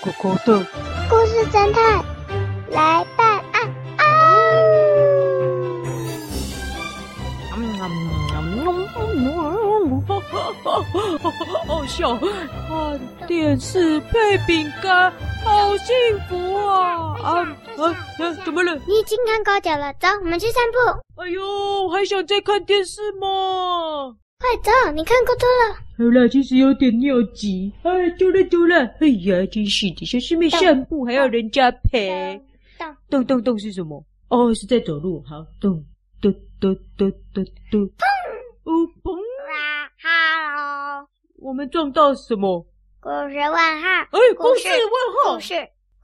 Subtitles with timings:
[0.00, 0.64] 狗狗的
[1.10, 2.04] 故事侦探
[2.70, 4.02] 来办案啊！
[11.66, 13.00] 好笑看！
[13.26, 15.12] 电视配饼干，
[15.44, 15.94] 好幸
[16.28, 17.16] 福啊！
[17.20, 17.40] 啊
[17.76, 17.84] 啊
[18.18, 18.32] 啊！
[18.44, 18.76] 怎么了？
[18.86, 20.78] 你已经看高脚了，走，我们去散步。
[21.20, 24.14] 哎呦，还想再看电视吗？
[24.40, 25.74] 快走，你看够多了。
[25.98, 27.72] 好了，其实有点尿急。
[27.82, 28.76] 哎，走了走了。
[29.00, 32.40] 哎呀，真是的，小师妹散步还要人家陪。
[33.10, 34.04] 咚咚咚咚是什么？
[34.28, 35.20] 哦，是在走路。
[35.26, 35.84] 好，咚
[36.20, 37.80] 咚咚咚咚咚。
[37.80, 38.04] 砰！
[38.62, 39.12] 哦砰！
[39.12, 41.08] 哇哈喽！
[41.38, 42.64] 我们撞到什么？
[43.00, 43.88] 故事问号。
[44.12, 45.34] 哎，故事问号。
[45.34, 45.54] 故事。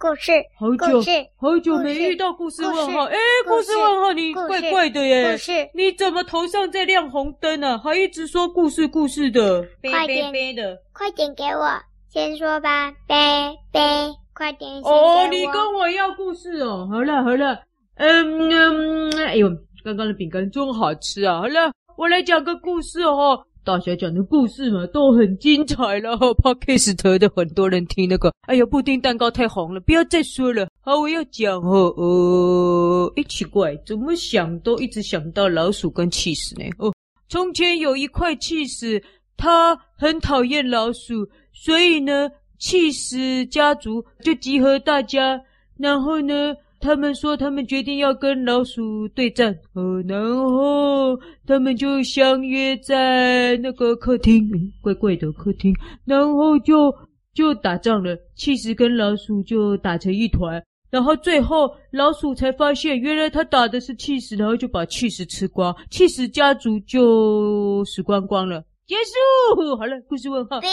[0.04, 1.02] 故事，好久
[1.34, 3.16] 好久没遇到故事问号，哎，
[3.48, 5.34] 故事问号，你怪怪的耶，
[5.72, 7.78] 你怎么头上在亮红灯啊？
[7.78, 11.66] 还一直说故事故事的，快点的，快点给我
[12.12, 17.60] 先说吧，呗呗，快点哦，你跟我要故事哦，好了好了，
[17.96, 19.48] 嗯嗯，哎呦，
[19.82, 23.42] 刚刚的饼干真好吃啊，好了，我来讲个故事哦。
[23.64, 26.16] 大侠讲的故事嘛，都很精彩了。
[26.36, 30.68] Podcast 的很多人听那个，哎呀，布丁蛋糕太红了，不要再说了。
[30.80, 36.64] 好，我要讲哦，呃，哎，奇怪，怎么想都一直想到老鼠跟气死呢？
[36.78, 36.92] 哦，
[37.30, 39.02] 从前有一块气死，
[39.36, 42.28] 他很讨厌老鼠，所以呢，
[42.58, 45.40] 气死家族就集合大家，
[45.78, 46.54] 然后呢。
[46.84, 54.46] 他们说，他们决定要跟老鼠对战，呃，然后他们就相约在那个客厅，
[54.82, 55.74] 怪怪的客厅，
[56.04, 56.94] 然后就
[57.32, 58.14] 就打仗了。
[58.36, 68.62] 气势跟老鼠就打成一团，然后最后老鼠才发现，原来他打的是气势，然后就把气势吃光，气势家族就死光光了。
[68.86, 70.60] 结束，好了，故事问号。
[70.60, 70.66] 哔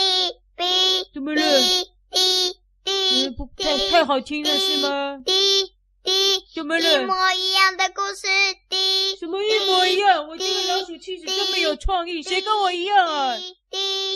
[0.58, 0.64] 哔，
[1.14, 1.40] 怎么了？
[1.40, 2.52] 哔哔
[2.84, 5.18] 哔，不太太好听了是吗？
[6.62, 7.02] 怎么了？
[7.02, 8.28] 一模一样的故事，
[8.68, 9.16] 滴。
[9.16, 10.28] 什么一模一样？
[10.28, 13.34] 我觉得老鼠起司这么有创意，谁跟我一样啊？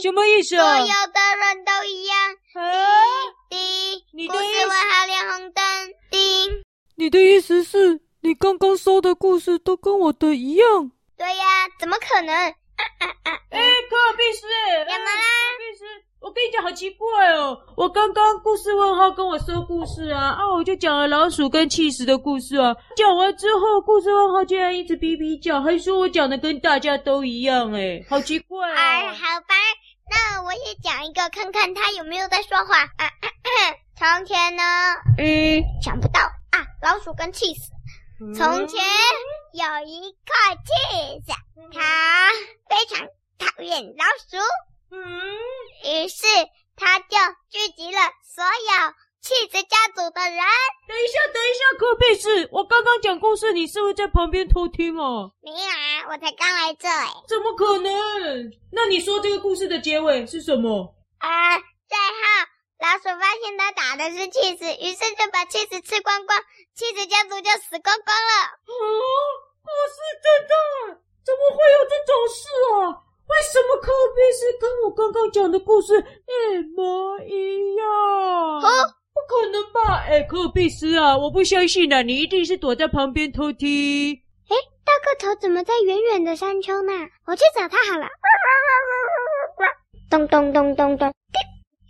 [0.00, 0.76] 什么意思啊？
[0.78, 2.16] 所有的人都一样。
[2.54, 2.70] 啊？
[3.50, 3.56] 滴。
[4.14, 4.38] 你的意思？
[4.38, 5.64] 故事问号亮红灯，
[6.08, 6.62] 滴。
[6.94, 10.92] 你的意思是你刚刚说的故事都跟我的一样？
[11.18, 12.30] 对呀，怎么可能？
[12.32, 12.54] 哎，
[13.50, 14.46] 可尔必斯，
[14.88, 15.10] 怎么啦？
[16.20, 17.56] 我跟你讲，好奇怪哦！
[17.76, 22.74] 我刚刚故事问号跟我说故事啊，啊，我就讲了老鼠跟气死的故事啊。
[22.96, 28.74] 讲完之后，故事问号竟然一直哔哔叫，还说我讲的跟大家都一样，哎，好奇怪啊！
[28.76, 29.54] 哎，好吧，
[30.10, 32.82] 那我也讲一个，看看他有没有在说话。
[32.96, 33.06] 啊，
[33.96, 34.62] 从前呢，
[35.18, 37.70] 嗯，想不到啊，老鼠跟气死。
[38.34, 38.82] 从前
[39.52, 41.32] 有一块起司，
[41.72, 42.30] 他
[42.68, 43.06] 非常
[43.38, 44.38] 讨厌老鼠。
[45.86, 46.26] 嗯，于是
[46.74, 47.16] 他就
[47.48, 48.00] 聚集了
[48.34, 48.92] 所有
[49.22, 50.38] 起司家族的人。
[50.88, 55.30] 等一下，等一下，可贝斯，我刚刚讲故事，你是不是在旁边偷听哦？
[55.40, 57.06] 没有啊，我才刚来这诶。
[57.28, 58.50] 怎么可能？
[58.72, 60.94] 那你说这个故事的结尾是什么？
[61.18, 62.46] 啊，最后
[62.78, 66.38] 老鼠发现他打的是起司，于是就把起司吃光光，
[66.74, 68.32] 起司家族就死光光了。
[68.42, 68.74] 啊，
[69.62, 73.05] 故事侦探，怎么会有这种事啊？
[73.28, 77.86] 为什么可比斯跟我刚刚讲的故事一模一样？
[78.60, 78.68] 啊，
[79.12, 80.04] 不可能吧？
[80.06, 84.14] 哎，可比斯啊，我不相信啊，你一定是躲在旁边偷听。
[84.48, 84.54] 哎，
[84.84, 86.92] 大个头怎么在远远的山丘呢？
[87.26, 88.06] 我去找他好了。
[90.08, 91.12] 咚咚咚咚咚。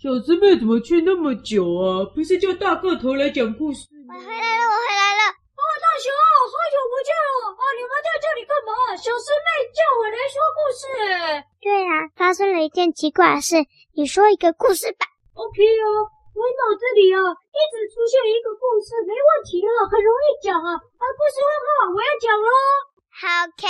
[0.00, 2.04] 小师妹怎么去那么久啊？
[2.14, 3.86] 不是叫大个头来讲故事？
[4.08, 5.36] 我回来了，我回来了。
[5.76, 7.62] 大熊，好久不见了啊！
[7.76, 8.96] 你们在这里干嘛？
[8.96, 10.80] 小师妹叫我来说故事。
[11.60, 13.54] 对啊，发生了一件奇怪的事，
[13.94, 15.06] 你说一个故事吧。
[15.38, 20.74] OK 哦，我脑子里啊一直出现一个故事，没问题啊，很容易讲啊。
[20.74, 22.50] 啊，故事问号，我要讲喽。
[23.14, 23.62] 好，OK。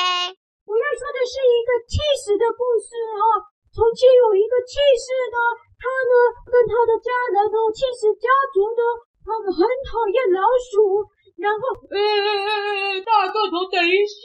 [0.64, 3.44] 我要说的是一个气死的故事啊。
[3.76, 5.36] 从前有一个气死呢，
[5.76, 6.12] 他呢
[6.48, 8.80] 跟他的家人呢，气死家族呢，
[9.20, 10.40] 他们很讨厌老
[10.72, 11.04] 鼠。
[11.36, 11.60] 然后，
[11.92, 14.24] 呃、欸，大个头，等一下，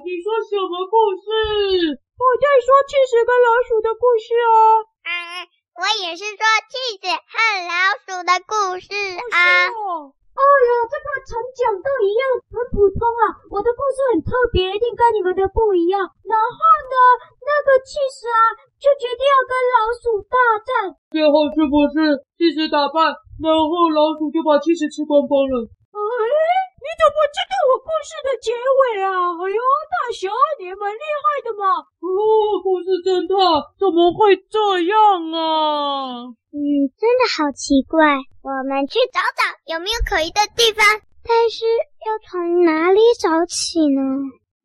[0.00, 2.00] 你说什么故事？
[2.16, 4.56] 我在说气死跟老鼠的故事哦。
[5.04, 5.44] 啊，
[5.76, 6.42] 我也是说
[6.72, 7.34] 气死和
[7.68, 8.88] 老鼠的故事
[9.36, 9.68] 啊。
[9.68, 13.36] 哦，哎呀，这个成讲都一样，很普通啊。
[13.52, 16.00] 我的故事很特别，一定跟你们的不一样。
[16.24, 16.58] 然后
[16.88, 16.96] 呢，
[17.44, 20.96] 那个气死啊，就决定要跟老鼠大战。
[21.12, 23.12] 最后是不是气死打败，
[23.44, 25.68] 然后老鼠就把气死吃光光了？
[25.92, 26.24] 哎，
[28.06, 29.10] 事的结尾啊？
[29.34, 29.58] 哎呦，
[29.90, 30.30] 大侠，
[30.62, 31.82] 你蛮厉害的嘛！
[31.98, 32.06] 哦，
[32.62, 33.34] 故事侦探
[33.74, 34.94] 怎么会这样
[35.34, 36.30] 啊？
[36.54, 37.98] 嗯，真的好奇怪。
[38.46, 39.42] 我们去找找
[39.74, 40.86] 有没有可疑的地方。
[41.26, 41.66] 但是
[42.06, 43.98] 要从哪里找起呢？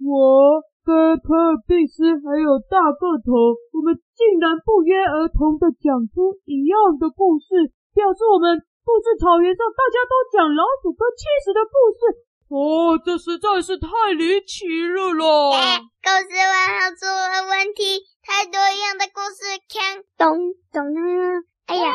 [0.05, 12.29] 我跟可尔必斯还有大个头，我们竟然不约而同的讲出一样的故事，表示我们故事草原上大家都讲老鼠跟气死的故事。
[12.51, 15.55] 哦，这实在是太离奇了啦！
[15.55, 20.35] 哎，故事问号出了问题，太多一样的故事，看懂
[20.67, 20.99] 懂了。
[21.71, 21.87] 哎呀，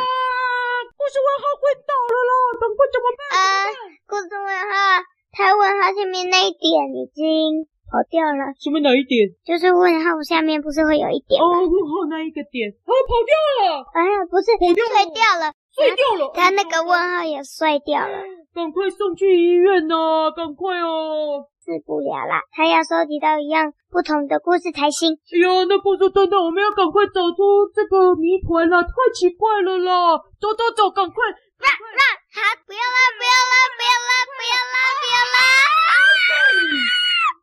[0.97, 2.32] 故事问号昏倒了啦！
[2.56, 3.37] 赶快怎么办？
[3.37, 3.69] 啊，
[4.08, 8.56] 故事问号，他问号下面那一点已经跑掉了。
[8.56, 9.29] 什么哪一点？
[9.44, 11.37] 就是问号下面不是会有一点？
[11.37, 13.85] 哦，问号那一个点，啊，跑掉了！
[13.93, 18.25] 哎呀，不是，跑掉了，碎掉了，他那个问号也碎掉了。
[18.55, 20.32] 赶快送去医院呐！
[20.34, 21.44] 赶快哦！
[21.61, 25.12] 治不了啦，他要收集到一样不同的故事才行。
[25.12, 30.17] 哎呀，那故事等等，我们要赶快找出这个谜团啦，太奇怪了啦！
[30.40, 31.20] 走走走，赶快！
[31.61, 32.00] 那那
[32.32, 35.37] 好，不要啦，不要啦，不要啦，不要啦，不要啦！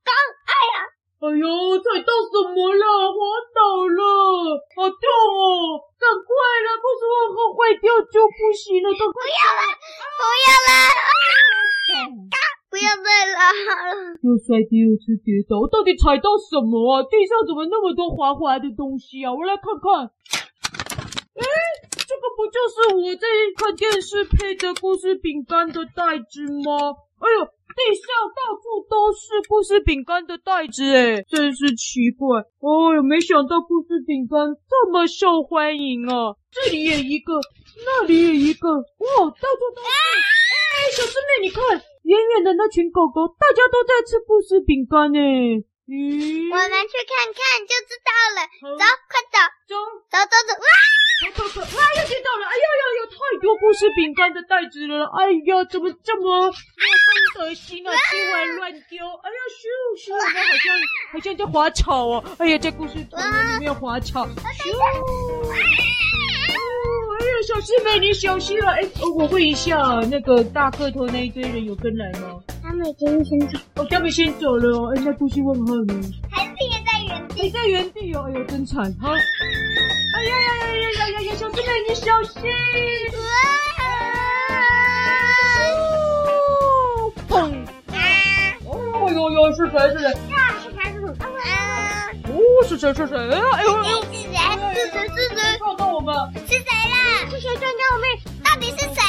[0.02, 0.10] 刚，
[0.50, 0.76] 哎呀，
[1.22, 1.46] 哎呦，
[1.78, 2.86] 踩到什么了？
[3.14, 3.18] 滑
[3.54, 4.02] 倒了，
[4.74, 5.78] 好痛哦！
[6.02, 6.34] 赶快
[6.66, 9.06] 啦，故事往后坏掉就不行了，都！
[9.14, 9.62] 不要了，
[10.18, 10.72] 不要了！
[12.70, 14.18] 不要再拉了！
[14.26, 17.06] 又摔第二次跌倒，我到底踩到什么啊？
[17.06, 19.30] 地上怎么那么多滑滑的东西啊？
[19.32, 20.10] 我来看看。
[21.38, 21.46] 哎，
[21.94, 23.28] 这个不就是我在
[23.58, 26.98] 看电视配的故事饼干的袋子吗？
[27.22, 27.46] 哎呦，
[27.76, 32.40] 地上到处都是故事饼干的袋子，哎，真是奇怪。
[32.40, 36.38] 哎呦，没想到故事饼干这么受欢迎啊！
[36.52, 37.34] 这里也一个，
[37.86, 39.90] 那里也一个，哇，到处都是。
[39.90, 41.62] 哎，小师妹，你看。
[42.04, 45.20] 远远的那群狗狗，大家都在吃故事饼干呢。
[45.88, 48.44] 嗯，我们去看看就知道了。
[48.76, 49.40] 走，快走，
[49.72, 49.80] 走，
[50.12, 50.52] 走走走！
[50.60, 50.68] 哇，
[51.24, 52.44] 哇，又跌倒了！
[52.46, 55.06] 哎呀呀有，太多故事饼干的袋子了！
[55.18, 57.92] 哎呀，怎么这么没有公德心啊？
[57.94, 59.06] 吃完乱丢！
[59.24, 59.64] 哎呀，咻
[59.98, 60.20] 咻，好
[60.64, 60.76] 像
[61.14, 62.24] 好像在滑草哦！
[62.40, 64.26] 哎呀，在故事图里面滑草。
[64.26, 64.32] 咻！
[67.20, 68.72] 哎呀小师妹，你小心了！
[68.72, 68.84] 哎，
[69.16, 69.78] 我问一下，
[70.12, 72.40] 那个大个头那一堆人有跟来吗？
[72.62, 73.58] 他们已经先走。
[73.76, 74.94] 哦，他们先走了哦。
[74.96, 76.02] 哎，那故事问号呢？
[76.32, 77.42] 还是也在原地？
[77.42, 78.26] 还在原地哦。
[78.28, 78.92] 哎呦，真惨！
[79.02, 79.14] 哈！
[80.30, 81.30] 呀呀呀呀呀呀呀！
[81.36, 82.42] 小师妹，你小心！
[87.30, 87.30] 哇！
[87.30, 87.32] 砰！
[88.66, 88.72] 哦
[89.12, 89.76] 呦呦，是谁？
[89.90, 90.06] 是谁？
[90.30, 90.78] 呀，是谁？
[90.94, 91.16] 是谁？
[91.26, 92.10] 啊！
[92.30, 92.32] 哦，
[92.68, 92.94] 是谁？
[92.94, 93.18] 是谁？
[93.18, 93.70] 哎呦！
[93.84, 93.98] 是谁？
[94.74, 94.96] 是谁？
[95.08, 95.38] 是谁？
[95.60, 96.14] 撞到我们？
[96.48, 96.66] 是谁？
[97.30, 98.06] 是谁撞到我们？
[98.44, 99.02] 到底是谁？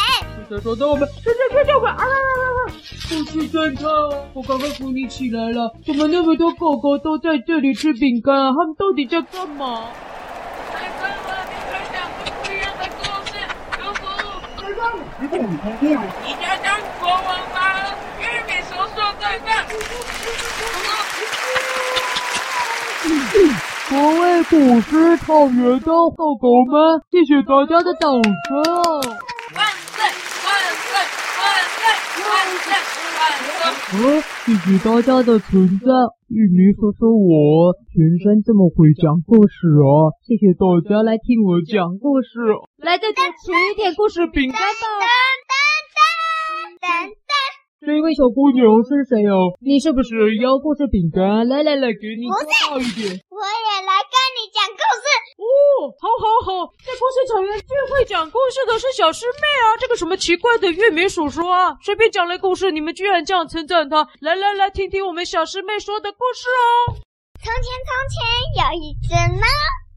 [0.48, 1.08] 是谁撞到我们？
[1.22, 1.90] 是谁撞到我们？
[1.92, 2.10] 啊啊啊
[2.66, 2.72] 啊！
[3.06, 3.84] 不是侦探，
[4.32, 5.70] 我刚刚扶你起来了。
[5.84, 8.52] 怎么那么多狗狗都在这里吃饼干啊？
[8.52, 9.90] 他们到底在干嘛？
[10.72, 13.32] 来跟我，你分享不一样的故事。
[13.78, 14.02] 如果
[15.20, 16.66] 你要当
[17.00, 17.56] 国王吗？
[18.20, 19.48] 玉米叔叔在那。
[23.90, 26.72] 各位古诗草原的狗狗们，
[27.10, 29.33] 谢谢大家的掌声！
[33.92, 34.16] 万岁！
[34.16, 35.86] 啊，谢谢大家的存在。
[36.28, 40.16] 玉米说说，我天生这么会讲故事啊！
[40.24, 42.40] 谢谢大家来听我讲故事。
[42.78, 44.64] 来，再多吃一点故事饼干吧。
[47.84, 49.52] 这位小姑娘是谁哦？
[49.60, 51.46] 你是不是要故事饼干？
[51.46, 53.12] 来来来，给你多倒一点。
[53.28, 55.06] 我也来跟你讲故事。
[55.36, 59.76] 哦，好好好，在故事草原最会讲故事的是小师妹啊！
[59.80, 64.06] 这个什么奇怪的月明叔叔啊，随便讲了故事，你们居然这样称赞他。
[64.20, 66.94] 来来来，听听我们小师妹说的故事哦。
[67.42, 68.18] 从前从前
[68.62, 69.46] 有一只猫，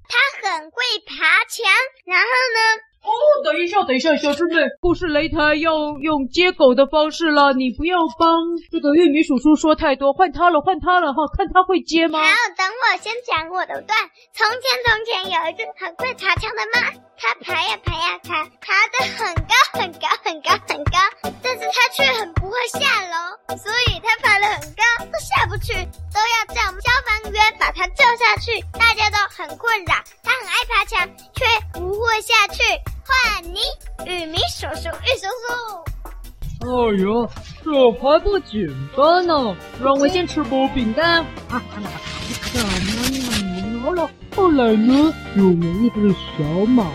[0.10, 1.70] 它很会爬墙，
[2.06, 2.87] 然后呢？
[3.04, 3.10] 哦，
[3.44, 12.20] 等一下，等一下，小师妹，故事擂台要用接狗的方式了，你不要帮这个玉米叔叔说太多，换他了，换他了哈，看他会接吗？
[12.20, 12.28] 好，
[12.58, 13.98] 等我先讲我的段。
[14.34, 16.80] 从前从前有一只很会爬墙的猫，
[17.18, 20.98] 它爬呀爬呀爬，爬得很高很高很高很高，
[21.42, 24.46] 但是它却很不会下楼，所以它爬得
[37.88, 38.68] 这还不简
[38.98, 39.56] 单呢！
[39.82, 41.20] 让我先吃包饼干。
[41.50, 41.62] 啊，
[43.82, 46.86] 好了，后来呢，有了一只小马，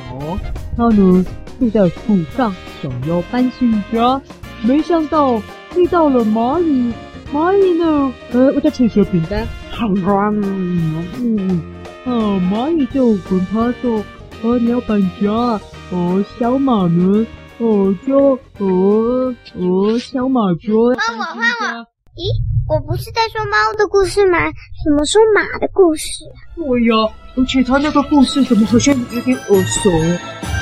[0.77, 1.25] 它呢
[1.59, 4.21] 住在树上，想要搬新家，
[4.61, 5.41] 没想到
[5.77, 6.93] 遇到了蚂蚁。
[7.33, 9.49] 蚂蚁呢，呃，我在吃小饼干。
[9.81, 11.63] 嗯，
[12.05, 14.05] 啊，蚂蚁就跟他说
[14.45, 15.59] ：“我，要搬家。”
[15.91, 17.27] 哦，小马呢？
[17.63, 20.95] 哦，哦，就哦哦，小马哥。
[20.99, 21.87] 换我，换我。
[22.19, 22.27] 咦，
[22.69, 24.39] 我不是在说猫的故事吗？
[24.85, 26.25] 怎么说马的故事？
[26.57, 29.91] 对呀，而且他那个故事怎么好像有点耳熟？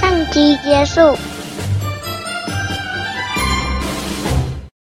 [0.00, 1.00] 上集结束。